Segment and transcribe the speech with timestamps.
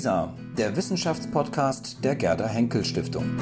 [0.00, 3.36] WISA, der Wissenschaftspodcast der Gerda Henkel Stiftung.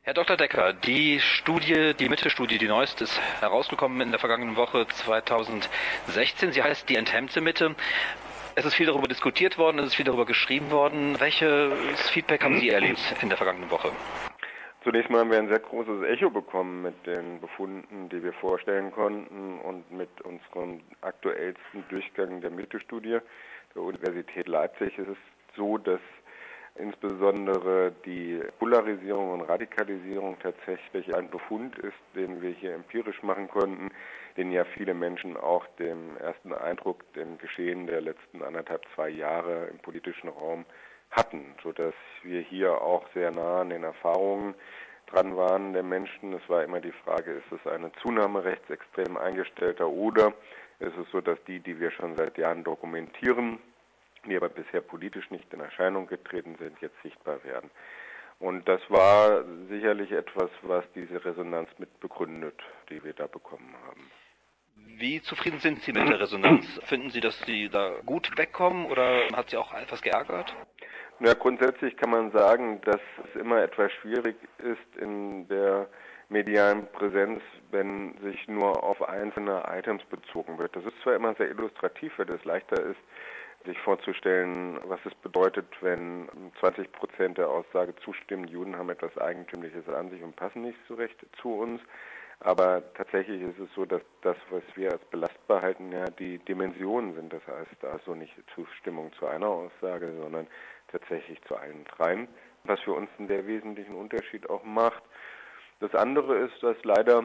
[0.00, 0.38] Herr Dr.
[0.38, 6.52] Decker, die Studie, die Mitte-Studie, die neueste, ist herausgekommen in der vergangenen Woche 2016.
[6.52, 7.74] Sie heißt die enthemmte Mitte.
[8.54, 11.20] Es ist viel darüber diskutiert worden, es ist viel darüber geschrieben worden.
[11.20, 13.92] Welches Feedback haben Sie erlebt in der vergangenen Woche?
[14.84, 18.90] Zunächst mal haben wir ein sehr großes Echo bekommen mit den Befunden, die wir vorstellen
[18.90, 23.18] konnten und mit unserem aktuellsten Durchgang der Mitte-Studie
[23.74, 24.98] der Universität Leipzig.
[24.98, 26.00] Es ist so, dass
[26.74, 33.90] insbesondere die Polarisierung und Radikalisierung tatsächlich ein Befund ist, den wir hier empirisch machen konnten,
[34.36, 39.66] den ja viele Menschen auch dem ersten Eindruck, dem Geschehen der letzten anderthalb, zwei Jahre
[39.66, 40.64] im politischen Raum
[41.10, 44.54] hatten, sodass wir hier auch sehr nah an den Erfahrungen
[45.06, 46.32] dran waren der Menschen.
[46.32, 50.32] Es war immer die Frage, ist es eine Zunahme rechtsextrem eingestellter oder
[50.78, 53.58] ist es so, dass die, die wir schon seit Jahren dokumentieren,
[54.26, 57.70] die aber bisher politisch nicht in Erscheinung getreten sind, jetzt sichtbar werden.
[58.38, 62.58] Und das war sicherlich etwas, was diese Resonanz mit begründet,
[62.90, 64.10] die wir da bekommen haben.
[64.98, 66.66] Wie zufrieden sind Sie mit der Resonanz?
[66.84, 70.54] Finden Sie, dass Sie da gut wegkommen oder hat Sie auch etwas geärgert?
[71.20, 75.88] Ja, grundsätzlich kann man sagen, dass es immer etwas schwierig ist in der
[76.32, 80.74] medialen Präsenz, wenn sich nur auf einzelne Items bezogen wird.
[80.74, 83.00] Das ist zwar immer sehr illustrativ, weil es leichter ist,
[83.64, 89.88] sich vorzustellen, was es bedeutet, wenn 20 Prozent der Aussage zustimmen, Juden haben etwas Eigentümliches
[89.88, 91.80] an sich und passen nicht zurecht zu uns.
[92.40, 97.14] Aber tatsächlich ist es so, dass das, was wir als belastbar halten, ja die Dimensionen
[97.14, 97.32] sind.
[97.32, 100.48] Das heißt, da ist so nicht Zustimmung zu einer Aussage, sondern
[100.88, 102.26] tatsächlich zu allen dreien,
[102.64, 105.04] was für uns einen sehr wesentlichen Unterschied auch macht.
[105.82, 107.24] Das andere ist, dass leider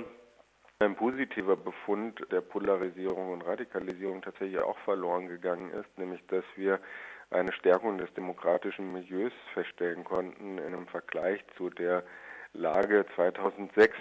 [0.80, 6.80] ein positiver Befund der Polarisierung und Radikalisierung tatsächlich auch verloren gegangen ist, nämlich dass wir
[7.30, 12.04] eine Stärkung des demokratischen Milieus feststellen konnten in einem Vergleich zu der
[12.54, 13.96] Lage 2006,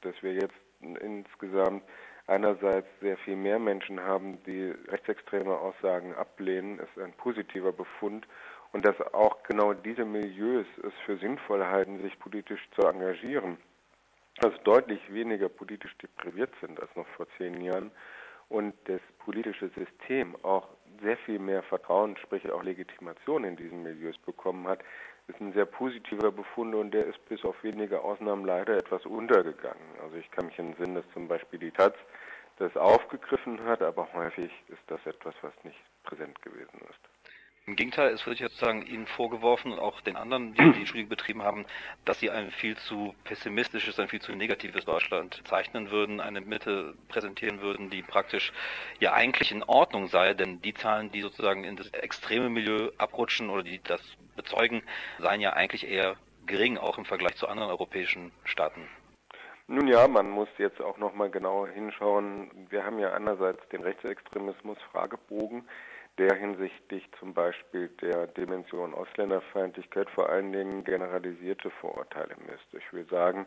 [0.00, 1.82] dass wir jetzt insgesamt
[2.26, 8.26] einerseits sehr viel mehr Menschen haben, die rechtsextreme Aussagen ablehnen, ist ein positiver Befund
[8.72, 13.58] und dass auch genau diese Milieus es für sinnvoll halten, sich politisch zu engagieren,
[14.42, 17.90] also deutlich weniger politisch depriviert sind als noch vor zehn Jahren
[18.48, 20.68] und das politische System auch
[21.02, 24.80] sehr viel mehr Vertrauen, sprich auch Legitimation in diesen Milieus bekommen hat,
[25.28, 29.82] ist ein sehr positiver Befund und der ist bis auf wenige Ausnahmen leider etwas untergegangen.
[30.02, 31.94] Also ich kann mich entsinnen, dass zum Beispiel die Taz
[32.58, 37.19] das aufgegriffen hat, aber häufig ist das etwas, was nicht präsent gewesen ist.
[37.70, 41.04] Im Gegenteil, es wird jetzt sagen Ihnen vorgeworfen und auch den anderen, die die Studie
[41.04, 41.66] betrieben haben,
[42.04, 46.94] dass Sie ein viel zu pessimistisches, ein viel zu negatives Deutschland zeichnen würden, eine Mitte
[47.06, 48.52] präsentieren würden, die praktisch
[48.98, 53.50] ja eigentlich in Ordnung sei, denn die Zahlen, die sozusagen in das extreme Milieu abrutschen
[53.50, 54.00] oder die das
[54.34, 54.82] bezeugen,
[55.20, 56.16] seien ja eigentlich eher
[56.46, 58.88] gering, auch im Vergleich zu anderen europäischen Staaten.
[59.68, 62.50] Nun ja, man muss jetzt auch nochmal genauer hinschauen.
[62.70, 65.68] Wir haben ja einerseits den Rechtsextremismus Fragebogen,
[66.20, 72.66] der hinsichtlich zum Beispiel der Dimension Ausländerfeindlichkeit vor allen Dingen generalisierte Vorurteile misst.
[72.74, 73.46] Ich will sagen,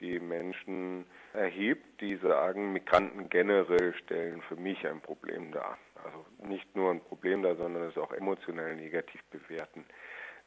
[0.00, 5.76] die Menschen erhebt, die sagen, Migranten generell stellen für mich ein Problem dar.
[6.04, 9.84] Also nicht nur ein Problem dar, sondern es auch emotionell negativ bewerten.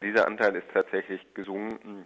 [0.02, 2.06] Dieser Anteil ist tatsächlich gesunken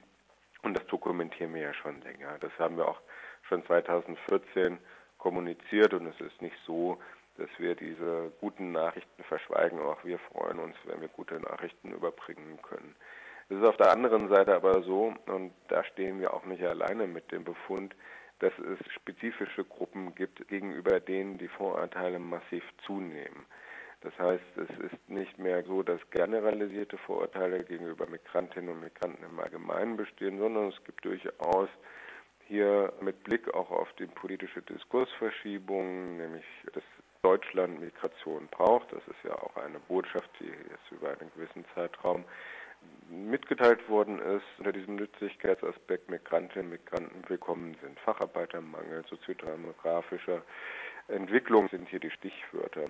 [0.63, 2.39] und das dokumentieren wir ja schon länger.
[2.39, 3.01] Das haben wir auch
[3.43, 4.79] schon 2014
[5.19, 6.99] kommuniziert und es ist nicht so,
[7.39, 9.79] dass wir diese guten Nachrichten verschweigen.
[9.79, 12.95] Auch wir freuen uns, wenn wir gute Nachrichten überbringen können.
[13.49, 17.07] Es ist auf der anderen Seite aber so, und da stehen wir auch nicht alleine
[17.07, 17.95] mit dem Befund,
[18.39, 23.45] dass es spezifische Gruppen gibt, gegenüber denen die Vorurteile massiv zunehmen.
[24.01, 29.39] Das heißt, es ist nicht mehr so, dass generalisierte Vorurteile gegenüber Migrantinnen und Migranten im
[29.39, 31.69] Allgemeinen bestehen, sondern es gibt durchaus
[32.47, 36.83] hier mit Blick auch auf die politische Diskursverschiebung, nämlich das
[37.21, 38.91] Deutschland Migration braucht.
[38.91, 42.23] Das ist ja auch eine Botschaft, die jetzt über einen gewissen Zeitraum
[43.09, 47.99] mitgeteilt worden ist, unter diesem Nützlichkeitsaspekt Migrantinnen und Migranten willkommen sind.
[47.99, 50.41] Facharbeitermangel, soziodemografischer
[51.07, 52.85] Entwicklung sind hier die Stichwörter.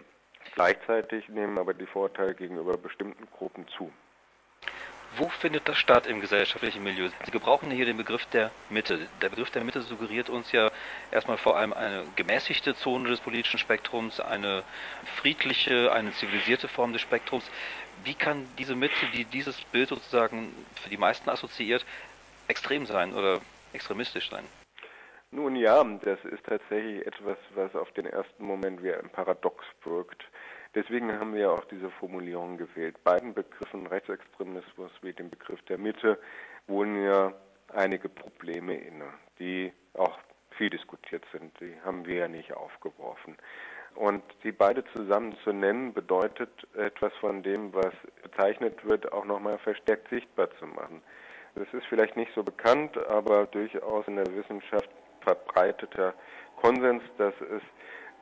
[0.53, 3.92] Gleichzeitig nehmen aber die Vorteile gegenüber bestimmten Gruppen zu.
[5.17, 7.09] Wo findet das statt im gesellschaftlichen Milieu?
[7.25, 9.09] Sie gebrauchen hier den Begriff der Mitte.
[9.21, 10.71] Der Begriff der Mitte suggeriert uns ja
[11.11, 14.63] erstmal vor allem eine gemäßigte Zone des politischen Spektrums, eine
[15.17, 17.50] friedliche, eine zivilisierte Form des Spektrums.
[18.03, 21.85] Wie kann diese Mitte, die dieses Bild sozusagen für die meisten assoziiert,
[22.47, 23.41] extrem sein oder
[23.73, 24.45] extremistisch sein?
[25.31, 30.23] Nun ja, das ist tatsächlich etwas, was auf den ersten Moment wie ein Paradox wirkt.
[30.75, 33.04] Deswegen haben wir auch diese Formulierung gewählt.
[33.04, 36.19] Beiden Begriffen Rechtsextremismus wie dem Begriff der Mitte
[36.68, 37.33] wohnen ja
[37.74, 39.06] einige Probleme inne,
[39.39, 40.19] die auch
[40.51, 41.60] viel diskutiert sind.
[41.60, 43.36] Die haben wir ja nicht aufgeworfen.
[43.95, 49.57] Und die beide zusammen zu nennen, bedeutet etwas von dem, was bezeichnet wird, auch nochmal
[49.57, 51.01] verstärkt sichtbar zu machen.
[51.56, 54.89] Das ist vielleicht nicht so bekannt, aber durchaus in der Wissenschaft
[55.22, 56.13] verbreiteter
[56.62, 57.62] Konsens, dass es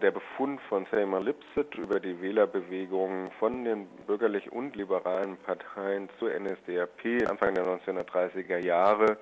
[0.01, 6.29] der Befund von Seymour Lipset über die Wählerbewegung von den bürgerlich und liberalen Parteien zur
[6.29, 9.17] NSDAP Anfang der 1930er Jahre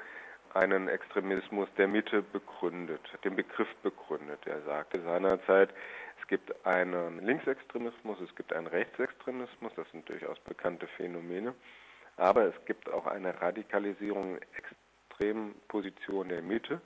[0.53, 4.39] einen Extremismus der Mitte begründet, den Begriff begründet.
[4.45, 5.69] Er sagte seinerzeit,
[6.21, 11.53] es gibt einen Linksextremismus, es gibt einen Rechtsextremismus, das sind durchaus bekannte Phänomene,
[12.17, 16.81] aber es gibt auch eine Radikalisierung extremen Position der Mitte,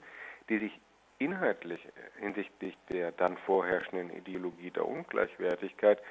[0.48, 0.80] die sich
[1.20, 1.86] inhaltlich
[2.18, 6.02] hinsichtlich der dann vorherrschenden Ideologie der Ungleichwertigkeit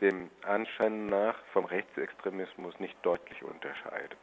[0.00, 4.18] dem Anschein nach vom Rechtsextremismus nicht deutlich unterscheidet.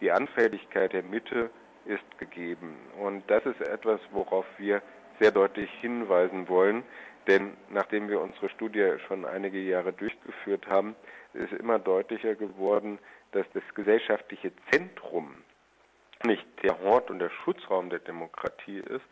[0.00, 1.50] Die Anfälligkeit der Mitte
[1.86, 2.76] ist gegeben.
[3.00, 4.82] Und das ist etwas, worauf wir
[5.18, 6.84] sehr deutlich hinweisen wollen,
[7.26, 10.94] denn nachdem wir unsere Studie schon einige Jahre durchgeführt haben,
[11.34, 12.98] ist immer deutlicher geworden,
[13.32, 15.34] dass das gesellschaftliche Zentrum
[16.24, 19.04] nicht der Hort und der Schutzraum der Demokratie ist,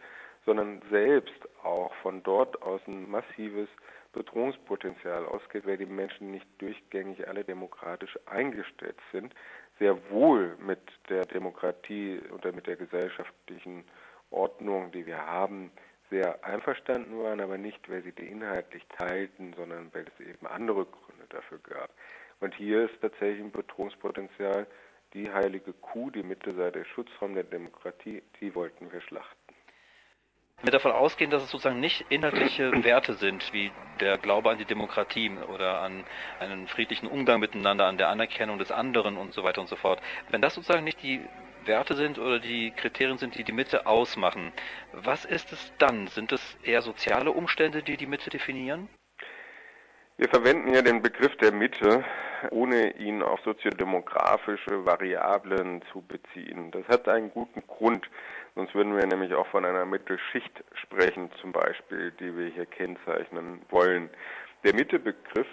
[0.46, 3.68] sondern selbst auch von dort aus ein massives
[4.12, 9.34] Bedrohungspotenzial ausgeht, weil die Menschen nicht durchgängig alle demokratisch eingestellt sind,
[9.78, 13.84] sehr wohl mit der Demokratie oder mit der gesellschaftlichen
[14.30, 15.70] Ordnung, die wir haben,
[16.08, 20.86] sehr einverstanden waren, aber nicht, weil sie die inhaltlich teilten, sondern weil es eben andere
[20.86, 21.90] Gründe dafür gab.
[22.40, 24.66] Und hier ist tatsächlich ein Bedrohungspotenzial.
[25.14, 29.45] Die heilige Kuh, die Mitte sei der Schutzraum der Demokratie, die wollten wir schlachten.
[30.66, 33.70] Wenn wir davon ausgehen, dass es sozusagen nicht inhaltliche Werte sind, wie
[34.00, 36.04] der Glaube an die Demokratie oder an
[36.40, 40.00] einen friedlichen Umgang miteinander, an der Anerkennung des anderen und so weiter und so fort,
[40.30, 41.20] wenn das sozusagen nicht die
[41.66, 44.52] Werte sind oder die Kriterien sind, die die Mitte ausmachen,
[44.92, 46.08] was ist es dann?
[46.08, 48.88] Sind es eher soziale Umstände, die die Mitte definieren?
[50.16, 52.04] Wir verwenden ja den Begriff der Mitte,
[52.50, 56.70] ohne ihn auf soziodemografische Variablen zu beziehen.
[56.70, 58.08] Das hat einen guten Grund.
[58.54, 63.60] Sonst würden wir nämlich auch von einer Mittelschicht sprechen, zum Beispiel, die wir hier kennzeichnen
[63.70, 64.10] wollen.
[64.64, 65.48] Der Mittebegriff,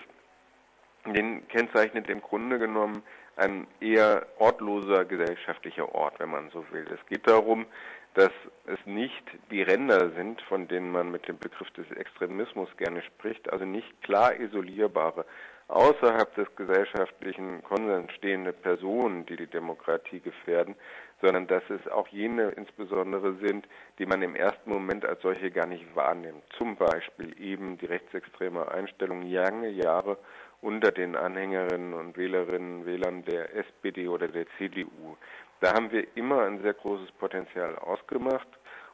[1.05, 3.03] den kennzeichnet im Grunde genommen
[3.35, 6.85] ein eher ortloser gesellschaftlicher Ort, wenn man so will.
[6.93, 7.65] Es geht darum,
[8.13, 8.31] dass
[8.67, 13.51] es nicht die Ränder sind, von denen man mit dem Begriff des Extremismus gerne spricht,
[13.51, 15.25] also nicht klar isolierbare,
[15.73, 20.75] außerhalb des gesellschaftlichen Konsens stehende Personen, die die Demokratie gefährden,
[21.21, 23.67] sondern dass es auch jene insbesondere sind,
[23.97, 26.43] die man im ersten Moment als solche gar nicht wahrnimmt.
[26.57, 30.17] Zum Beispiel eben die rechtsextreme Einstellung lange Jahre
[30.61, 35.17] unter den Anhängerinnen und Wählerinnen und Wählern der SPD oder der CDU.
[35.59, 38.47] Da haben wir immer ein sehr großes Potenzial ausgemacht.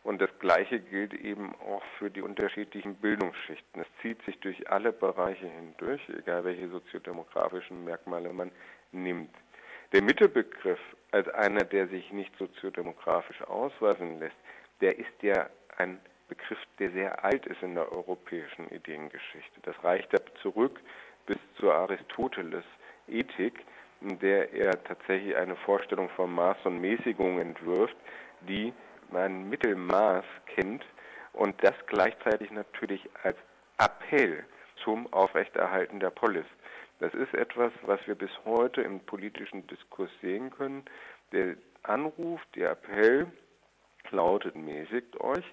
[0.04, 3.82] Und das Gleiche gilt eben auch für die unterschiedlichen Bildungsschichten.
[3.82, 8.52] Es zieht sich durch alle Bereiche hindurch, egal welche soziodemografischen Merkmale man
[8.92, 9.34] nimmt.
[9.92, 10.80] Der Mittebegriff
[11.12, 14.36] als einer, der sich nicht soziodemografisch ausweisen lässt,
[14.82, 19.60] der ist ja ein Begriff, der sehr alt ist in der europäischen Ideengeschichte.
[19.64, 20.80] Das reicht ab zurück
[21.26, 22.64] bis zur Aristoteles
[23.08, 23.66] Ethik,
[24.02, 27.98] in der er tatsächlich eine Vorstellung von Maß und Mäßigung entwirft,
[28.42, 28.74] die
[29.14, 30.86] ein Mittelmaß kennt
[31.34, 33.38] und das gleichzeitig natürlich als
[33.78, 34.46] Appell
[34.84, 36.46] zum Aufrechterhalten der Polis.
[37.00, 40.84] Das ist etwas, was wir bis heute im politischen Diskurs sehen können.
[41.32, 43.28] Der Anruf, der Appell
[44.12, 45.46] lautet, mäßigt euch,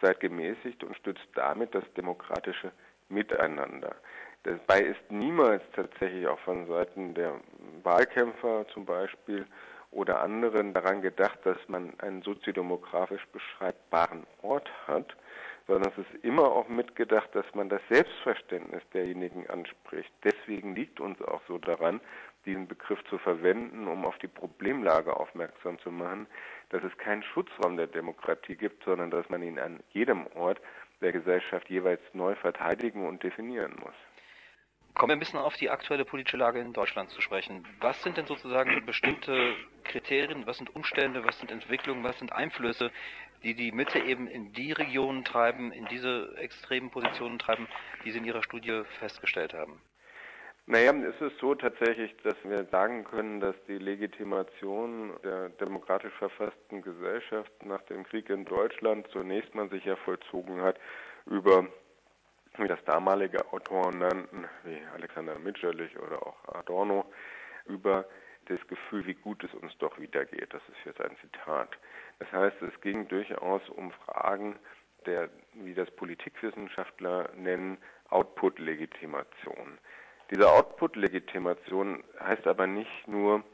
[0.00, 2.72] seid gemäßigt und stützt damit das demokratische
[3.08, 3.94] Miteinander.
[4.42, 7.40] Dabei ist niemals tatsächlich auch von Seiten der
[7.82, 9.46] Wahlkämpfer zum Beispiel
[9.90, 15.16] oder anderen daran gedacht, dass man einen soziodemografisch beschreibbaren Ort hat,
[15.66, 20.12] sondern es ist immer auch mitgedacht, dass man das Selbstverständnis derjenigen anspricht.
[20.22, 22.00] Deswegen liegt uns auch so daran,
[22.44, 26.26] diesen Begriff zu verwenden, um auf die Problemlage aufmerksam zu machen,
[26.70, 30.60] dass es keinen Schutzraum der Demokratie gibt, sondern dass man ihn an jedem Ort
[31.00, 33.94] der Gesellschaft jeweils neu verteidigen und definieren muss.
[34.96, 37.66] Kommen wir ein bisschen auf die aktuelle politische Lage in Deutschland zu sprechen.
[37.80, 42.90] Was sind denn sozusagen bestimmte Kriterien, was sind Umstände, was sind Entwicklungen, was sind Einflüsse,
[43.42, 47.68] die die Mitte eben in die Regionen treiben, in diese extremen Positionen treiben,
[48.06, 49.82] die Sie in Ihrer Studie festgestellt haben?
[50.64, 56.80] Naja, es ist so tatsächlich, dass wir sagen können, dass die Legitimation der demokratisch verfassten
[56.80, 60.80] Gesellschaft nach dem Krieg in Deutschland zunächst mal sich ja vollzogen hat
[61.26, 61.68] über
[62.58, 67.04] wie das damalige Autoren nannten, wie Alexander Mitscherlich oder auch Adorno,
[67.66, 68.06] über
[68.46, 70.52] das Gefühl, wie gut es uns doch wieder geht.
[70.54, 71.70] Das ist jetzt ein Zitat.
[72.18, 74.56] Das heißt, es ging durchaus um Fragen
[75.06, 77.78] der, wie das Politikwissenschaftler nennen,
[78.10, 79.78] Output-Legitimation.
[80.30, 83.44] Diese Output-Legitimation heißt aber nicht nur,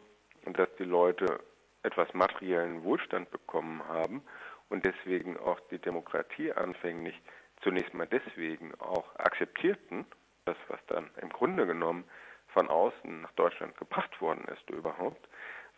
[0.45, 1.41] dass die Leute
[1.83, 4.23] etwas materiellen Wohlstand bekommen haben
[4.69, 7.21] und deswegen auch die Demokratie anfänglich
[7.63, 10.07] zunächst mal deswegen auch akzeptierten,
[10.45, 12.05] das was dann im Grunde genommen
[12.49, 15.29] von außen nach Deutschland gebracht worden ist überhaupt,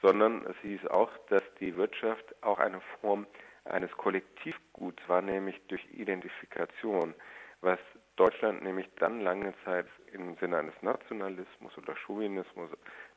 [0.02, 3.26] sondern es hieß auch, dass die Wirtschaft auch eine Form
[3.64, 7.14] eines Kollektivguts war, nämlich durch Identifikation,
[7.60, 7.78] was
[8.16, 12.70] Deutschland nämlich dann lange Zeit im Sinne eines Nationalismus oder Chauvinismus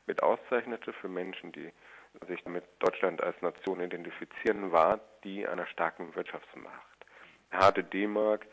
[0.05, 1.71] mit auszeichnete für Menschen, die
[2.27, 7.05] sich mit Deutschland als Nation identifizieren, war die einer starken Wirtschaftsmacht.
[7.51, 8.47] Harte D-Mark,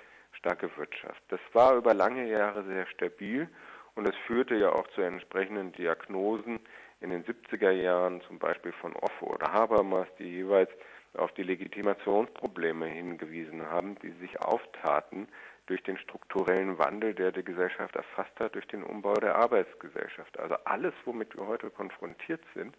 [0.45, 1.23] starke Wirtschaft.
[1.29, 3.49] Das war über lange Jahre sehr stabil
[3.95, 6.61] und es führte ja auch zu entsprechenden Diagnosen
[7.01, 10.69] in den 70er Jahren, zum Beispiel von Offe oder Habermas, die jeweils
[11.15, 15.29] auf die Legitimationsprobleme hingewiesen haben, die sich auftaten
[15.67, 20.39] durch den strukturellen Wandel, der die Gesellschaft erfasst hat, durch den Umbau der Arbeitsgesellschaft.
[20.39, 22.77] Also alles, womit wir heute konfrontiert sind,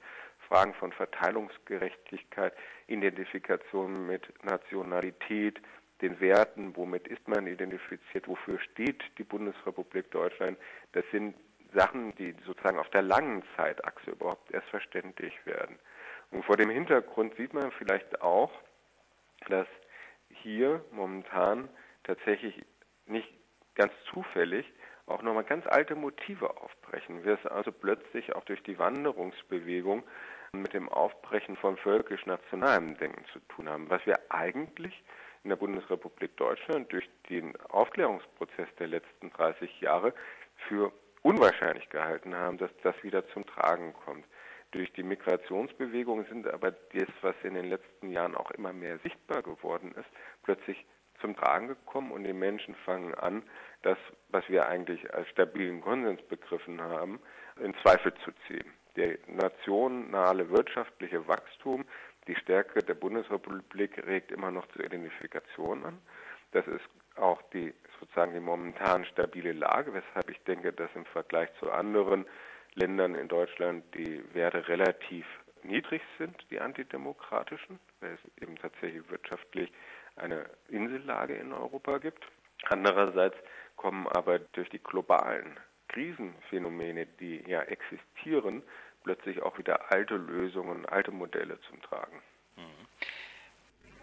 [0.47, 2.53] Fragen von Verteilungsgerechtigkeit,
[2.85, 5.59] Identifikation mit Nationalität,
[6.05, 10.57] den Werten, womit ist man identifiziert, wofür steht die Bundesrepublik Deutschland,
[10.91, 11.35] das sind
[11.73, 15.79] Sachen, die sozusagen auf der langen Zeitachse überhaupt erst verständlich werden.
[16.31, 18.51] Und vor dem Hintergrund sieht man vielleicht auch,
[19.49, 19.67] dass
[20.29, 21.69] hier momentan
[22.03, 22.63] tatsächlich
[23.07, 23.29] nicht
[23.73, 24.71] ganz zufällig
[25.07, 27.23] auch nochmal ganz alte Motive aufbrechen.
[27.23, 30.03] Wir es also plötzlich auch durch die Wanderungsbewegung
[30.53, 35.03] mit dem Aufbrechen von völkisch-nationalem Denken zu tun haben, was wir eigentlich
[35.45, 40.11] in der Bundesrepublik Deutschland durch den Aufklärungsprozess der letzten 30 Jahre
[40.67, 44.25] für unwahrscheinlich gehalten haben, dass das wieder zum Tragen kommt.
[44.71, 49.43] Durch die Migrationsbewegung sind aber das, was in den letzten Jahren auch immer mehr sichtbar
[49.43, 50.09] geworden ist,
[50.41, 50.83] plötzlich
[51.21, 53.43] zum Tragen gekommen und die Menschen fangen an,
[53.83, 53.99] das,
[54.29, 57.19] was wir eigentlich als stabilen Konsens begriffen haben,
[57.61, 58.73] in Zweifel zu ziehen.
[58.95, 61.85] Der nationale wirtschaftliche Wachstum,
[62.27, 66.01] die Stärke der Bundesrepublik regt immer noch zur Identifikation an.
[66.51, 66.85] Das ist
[67.17, 72.25] auch die sozusagen die momentan stabile Lage, weshalb ich denke, dass im Vergleich zu anderen
[72.73, 75.25] Ländern in Deutschland die Werte relativ
[75.63, 79.71] niedrig sind, die antidemokratischen, weil es eben tatsächlich wirtschaftlich
[80.15, 82.25] eine Insellage in Europa gibt.
[82.69, 83.35] Andererseits
[83.75, 88.63] kommen aber durch die globalen Krisenphänomene, die ja existieren,
[89.05, 92.21] plötzlich auch wieder alte Lösungen, alte Modelle zum Tragen.
[92.57, 92.87] Mhm.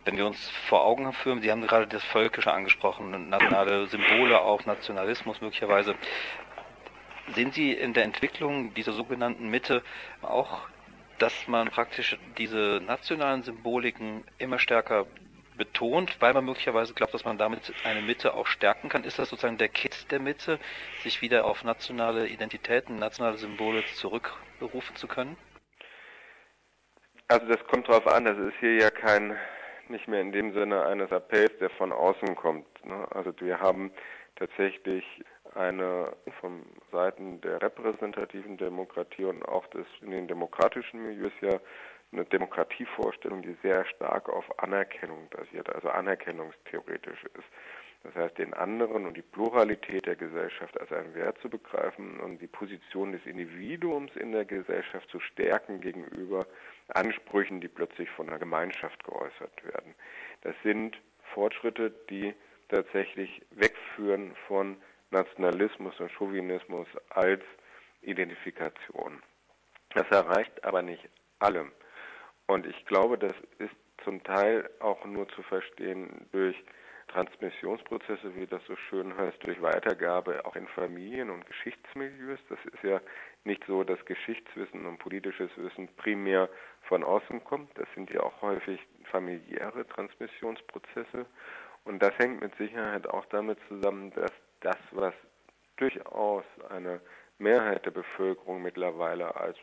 [0.04, 4.64] Wenn wir uns vor Augen führen, Sie haben gerade das Völkische angesprochen, nationale Symbole, auch
[4.64, 5.96] Nationalismus möglicherweise.
[7.34, 9.82] Sehen Sie in der Entwicklung dieser sogenannten Mitte
[10.22, 10.68] auch,
[11.18, 15.06] dass man praktisch diese nationalen Symboliken immer stärker
[15.56, 19.04] betont, weil man möglicherweise glaubt, dass man damit eine Mitte auch stärken kann.
[19.04, 20.58] Ist das sozusagen der Kit der Mitte,
[21.02, 25.36] sich wieder auf nationale Identitäten, nationale Symbole zurückberufen zu können?
[27.28, 29.36] Also das kommt darauf an, das ist hier ja kein,
[29.88, 32.66] nicht mehr in dem Sinne eines Appells, der von außen kommt.
[32.84, 33.06] Ne?
[33.10, 33.90] Also wir haben
[34.36, 35.04] tatsächlich
[35.54, 41.58] eine von Seiten der repräsentativen Demokratie und auch des in den demokratischen Milieus ja
[42.12, 47.48] eine Demokratievorstellung, die sehr stark auf Anerkennung basiert, also anerkennungstheoretisch ist.
[48.04, 52.40] Das heißt, den anderen und die Pluralität der Gesellschaft als einen Wert zu begreifen und
[52.42, 56.46] die Position des Individuums in der Gesellschaft zu stärken gegenüber
[56.88, 59.94] Ansprüchen, die plötzlich von der Gemeinschaft geäußert werden.
[60.42, 61.00] Das sind
[61.32, 62.34] Fortschritte, die
[62.68, 64.76] tatsächlich wegführen von
[65.10, 67.42] Nationalismus und Chauvinismus als
[68.02, 69.22] Identifikation.
[69.94, 71.70] Das erreicht aber nicht alle.
[72.52, 76.54] Und ich glaube, das ist zum Teil auch nur zu verstehen durch
[77.08, 82.38] Transmissionsprozesse, wie das so schön heißt, durch Weitergabe auch in Familien und Geschichtsmilieus.
[82.50, 83.00] Das ist ja
[83.44, 86.50] nicht so, dass Geschichtswissen und politisches Wissen primär
[86.82, 87.70] von außen kommt.
[87.78, 88.78] Das sind ja auch häufig
[89.10, 91.24] familiäre Transmissionsprozesse.
[91.84, 95.14] Und das hängt mit Sicherheit auch damit zusammen, dass das, was
[95.76, 97.00] durchaus eine
[97.38, 99.56] Mehrheit der Bevölkerung mittlerweile als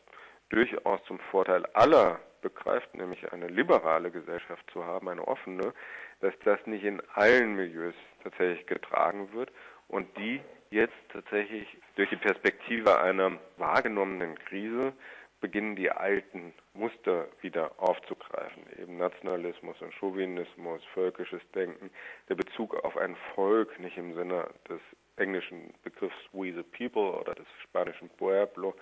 [0.50, 5.74] durchaus zum Vorteil aller begreift, nämlich eine liberale Gesellschaft zu haben, eine offene,
[6.22, 9.51] dass das nicht in allen Milieus tatsächlich getragen wird
[9.88, 14.93] und die jetzt tatsächlich durch die Perspektive einer wahrgenommenen Krise
[15.41, 21.89] beginnen die alten Muster wieder aufzugreifen, eben Nationalismus und Chauvinismus, völkisches Denken,
[22.27, 24.81] der Bezug auf ein Volk, nicht im Sinne des
[25.15, 28.75] englischen Begriffs We the People oder des spanischen Pueblo,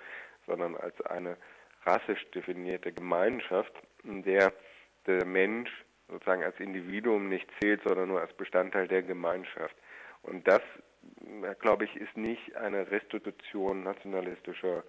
[0.45, 1.37] sondern als eine
[1.87, 4.53] rassisch definierte Gemeinschaft, in der
[5.07, 5.71] der Mensch
[6.09, 9.75] sozusagen als Individuum nicht zählt, sondern nur als Bestandteil der Gemeinschaft.
[10.21, 10.61] Und das,
[11.59, 14.83] glaube ich, ist nicht eine Restitution nationalistischer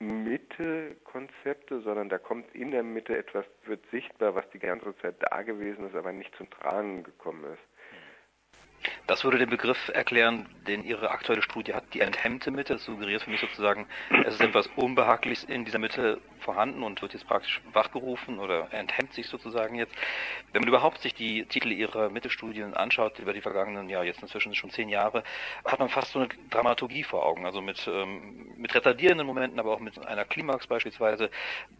[0.00, 5.42] Mitte-Konzepte, sondern da kommt in der Mitte etwas, wird sichtbar, was die ganze Zeit da
[5.42, 7.77] gewesen ist, aber nicht zum Tragen gekommen ist.
[9.08, 12.74] Das würde den Begriff erklären, den Ihre aktuelle Studie hat, die enthemmte Mitte.
[12.74, 13.86] Das suggeriert für mich sozusagen,
[14.26, 19.12] es ist etwas Unbehagliches in dieser Mitte vorhanden und wird jetzt praktisch wachgerufen oder enthemmt
[19.12, 19.94] sich sozusagen jetzt.
[20.52, 24.54] Wenn man überhaupt sich die Titel Ihrer Mitte-Studien anschaut, über die vergangenen, ja jetzt inzwischen
[24.54, 25.22] schon zehn Jahre,
[25.64, 27.46] hat man fast so eine Dramaturgie vor Augen.
[27.46, 31.30] Also mit, ähm, mit retardierenden Momenten, aber auch mit einer Klimax beispielsweise.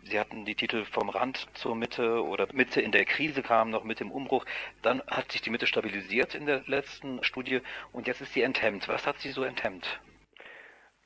[0.04, 3.84] Sie hatten die Titel vom Rand zur Mitte oder Mitte in der Krise kam noch
[3.84, 4.44] mit dem Umbruch.
[4.82, 7.60] Dann hat sich die Mitte stabilisiert in der letzten Studie
[7.92, 8.88] und jetzt ist sie enthemmt.
[8.88, 10.00] Was hat sie so enthemmt?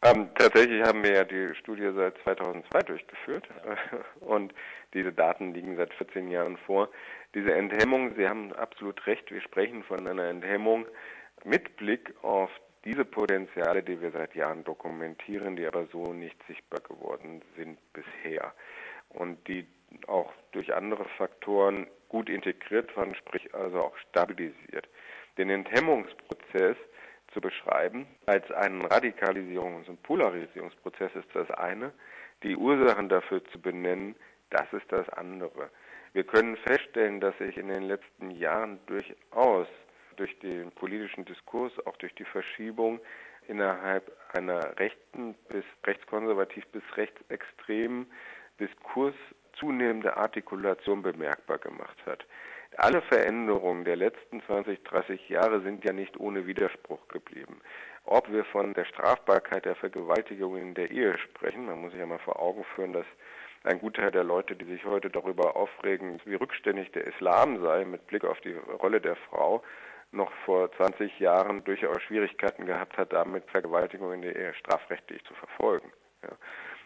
[0.05, 3.49] Ähm, tatsächlich haben wir ja die Studie seit 2002 durchgeführt
[4.21, 4.53] und
[4.95, 6.89] diese Daten liegen seit 14 Jahren vor.
[7.35, 10.87] Diese Enthemmung, Sie haben absolut recht, wir sprechen von einer Enthemmung
[11.45, 12.51] mit Blick auf
[12.85, 18.53] diese Potenziale, die wir seit Jahren dokumentieren, die aber so nicht sichtbar geworden sind bisher
[19.11, 19.67] und die
[20.09, 24.89] auch durch andere Faktoren gut integriert waren, sprich also auch stabilisiert
[25.39, 26.77] den Enthemmungsprozess
[27.33, 31.93] zu beschreiben als einen Radikalisierungs- und Polarisierungsprozess ist das eine,
[32.43, 34.17] die Ursachen dafür zu benennen,
[34.51, 35.71] das ist das andere.
[36.13, 39.67] Wir können feststellen, dass sich in den letzten Jahren durchaus
[40.17, 43.01] durch den politischen Diskurs, auch durch die Verschiebung
[43.49, 48.07] innerhalb einer rechten bis rechtskonservativ bis rechtsextremen
[48.61, 49.15] Diskurs
[49.55, 52.25] zunehmende Artikulation bemerkbar gemacht hat.
[52.77, 57.61] Alle Veränderungen der letzten 20, 30 Jahre sind ja nicht ohne Widerspruch geblieben.
[58.05, 62.07] Ob wir von der Strafbarkeit der Vergewaltigung in der Ehe sprechen, man muss sich ja
[62.07, 63.07] mal vor Augen führen, dass
[63.65, 68.07] ein Gutteil der Leute, die sich heute darüber aufregen, wie rückständig der Islam sei mit
[68.07, 69.63] Blick auf die Rolle der Frau,
[70.11, 75.35] noch vor 20 Jahren durchaus Schwierigkeiten gehabt hat, damit Vergewaltigung in der Ehe strafrechtlich zu
[75.35, 75.93] verfolgen.
[76.23, 76.31] Ja.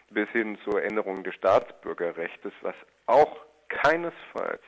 [0.09, 2.75] Bis hin zur Änderung des Staatsbürgerrechts, was
[3.07, 3.37] auch
[3.69, 4.61] keinesfalls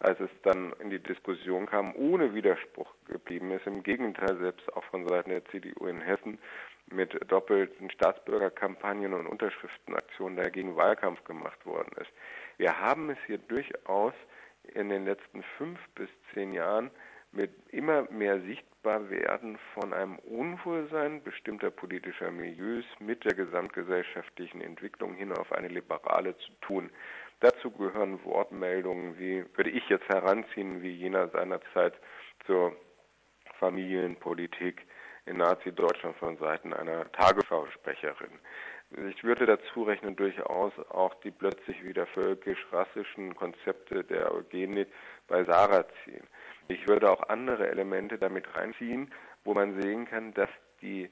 [0.00, 3.66] als es dann in die Diskussion kam, ohne Widerspruch geblieben ist.
[3.66, 6.38] Im Gegenteil, selbst auch von Seiten der CDU in Hessen
[6.90, 12.10] mit doppelten Staatsbürgerkampagnen und Unterschriftenaktionen dagegen Wahlkampf gemacht worden ist.
[12.56, 14.14] Wir haben es hier durchaus
[14.74, 16.90] in den letzten fünf bis zehn Jahren
[17.32, 25.32] mit immer mehr Sichtbarwerden von einem Unwohlsein bestimmter politischer Milieus mit der gesamtgesellschaftlichen Entwicklung hin
[25.32, 26.90] auf eine liberale zu tun.
[27.40, 31.94] Dazu gehören Wortmeldungen wie, würde ich jetzt heranziehen, wie jener seinerzeit
[32.46, 32.74] zur
[33.58, 34.86] Familienpolitik
[35.26, 38.38] in Nazi-Deutschland von Seiten einer Tagesschausprecherin.
[39.10, 44.88] Ich würde dazu rechnen durchaus auch die plötzlich wieder völkisch-rassischen Konzepte der Eugenik
[45.26, 46.26] bei Sarah ziehen.
[46.68, 49.12] Ich würde auch andere Elemente damit reinziehen,
[49.44, 50.48] wo man sehen kann, dass
[50.80, 51.10] die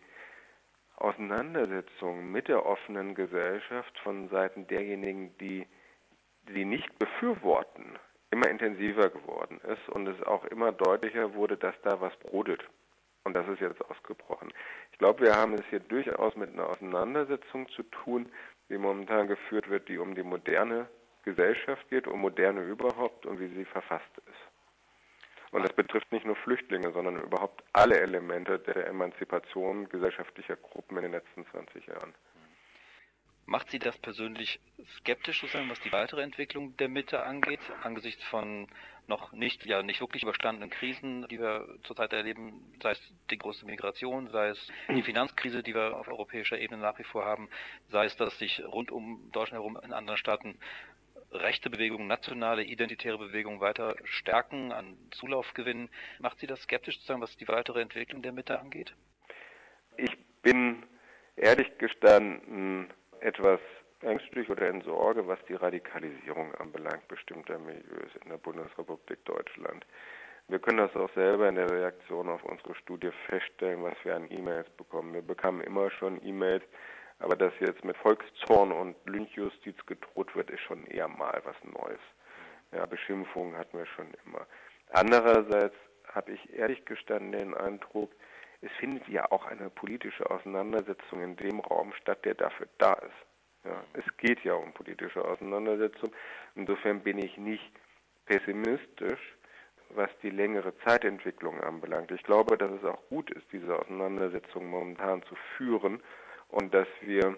[0.96, 5.66] Auseinandersetzung mit der offenen Gesellschaft von Seiten derjenigen, die
[6.48, 7.98] die nicht befürworten,
[8.30, 12.64] immer intensiver geworden ist und es auch immer deutlicher wurde, dass da was brodelt.
[13.24, 14.52] Und das ist jetzt ausgebrochen.
[14.92, 18.30] Ich glaube, wir haben es hier durchaus mit einer Auseinandersetzung zu tun,
[18.68, 20.88] die momentan geführt wird, die um die moderne
[21.24, 24.56] Gesellschaft geht, um moderne überhaupt und wie sie verfasst ist.
[25.50, 31.04] Und das betrifft nicht nur Flüchtlinge, sondern überhaupt alle Elemente der Emanzipation gesellschaftlicher Gruppen in
[31.04, 32.14] den letzten 20 Jahren.
[33.46, 34.58] Macht Sie das persönlich
[34.98, 38.66] skeptisch, sozusagen, was die weitere Entwicklung der Mitte angeht, angesichts von
[39.06, 43.64] noch nicht, ja, nicht wirklich überstandenen Krisen, die wir zurzeit erleben, sei es die große
[43.64, 47.48] Migration, sei es die Finanzkrise, die wir auf europäischer Ebene nach wie vor haben,
[47.88, 50.58] sei es, dass sich rund um Deutschland herum in anderen Staaten
[51.30, 55.88] rechte Bewegungen, nationale, identitäre Bewegungen weiter stärken, an Zulauf gewinnen.
[56.18, 58.92] Macht Sie das skeptisch, sozusagen, was die weitere Entwicklung der Mitte angeht?
[59.96, 60.84] Ich bin
[61.36, 63.60] ehrlich gestanden etwas
[64.00, 69.86] ängstlich oder in Sorge, was die Radikalisierung anbelangt bestimmter Milieus in der Bundesrepublik Deutschland.
[70.48, 74.30] Wir können das auch selber in der Reaktion auf unsere Studie feststellen, was wir an
[74.30, 75.12] E-Mails bekommen.
[75.12, 76.62] Wir bekamen immer schon E-Mails,
[77.18, 82.00] aber dass jetzt mit Volkszorn und Lynchjustiz gedroht wird, ist schon eher mal was Neues.
[82.72, 84.46] Ja, Beschimpfungen hatten wir schon immer.
[84.90, 85.74] Andererseits
[86.12, 88.12] habe ich ehrlich gestanden den Eindruck,
[88.62, 93.26] es findet ja auch eine politische Auseinandersetzung in dem Raum statt, der dafür da ist.
[93.64, 96.12] Ja, es geht ja um politische Auseinandersetzung.
[96.54, 97.72] Insofern bin ich nicht
[98.26, 99.36] pessimistisch,
[99.90, 102.10] was die längere Zeitentwicklung anbelangt.
[102.10, 106.02] Ich glaube, dass es auch gut ist, diese Auseinandersetzung momentan zu führen
[106.48, 107.36] und dass wir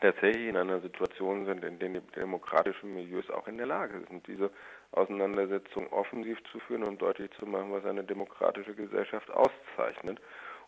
[0.00, 4.26] tatsächlich in einer Situation sind, in der die demokratischen Milieus auch in der Lage sind,
[4.26, 4.50] diese
[4.96, 10.20] Auseinandersetzung offensiv zu führen und deutlich zu machen, was eine demokratische Gesellschaft auszeichnet.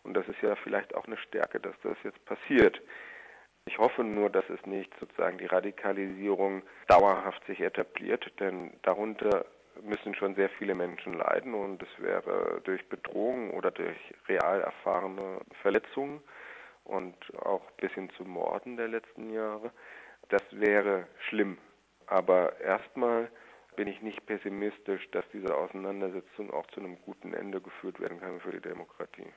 [0.03, 2.81] Und das ist ja vielleicht auch eine Stärke, dass das jetzt passiert.
[3.65, 9.45] Ich hoffe nur, dass es nicht sozusagen die Radikalisierung dauerhaft sich etabliert, denn darunter
[9.83, 15.39] müssen schon sehr viele Menschen leiden und es wäre durch Bedrohung oder durch real erfahrene
[15.61, 16.21] Verletzungen
[16.85, 19.71] und auch bis hin zu Morden der letzten Jahre,
[20.29, 21.57] das wäre schlimm.
[22.07, 23.29] Aber erstmal
[23.77, 28.41] bin ich nicht pessimistisch, dass diese Auseinandersetzung auch zu einem guten Ende geführt werden kann
[28.41, 29.31] für die Demokratie.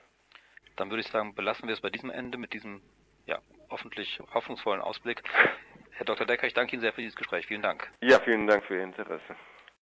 [0.76, 2.80] Dann würde ich sagen, belassen wir es bei diesem Ende mit diesem
[3.26, 5.22] ja, hoffentlich hoffnungsvollen Ausblick.
[5.92, 6.26] Herr Dr.
[6.26, 7.46] Decker, ich danke Ihnen sehr für dieses Gespräch.
[7.46, 7.88] Vielen Dank.
[8.00, 9.36] Ja, vielen Dank für Ihr Interesse.